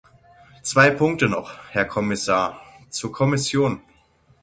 [0.63, 2.59] Zwei Punkte noch, Herr Kommissar,
[2.89, 3.81] zur Kommission.